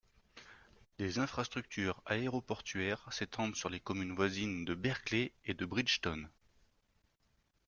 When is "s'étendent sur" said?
3.13-3.69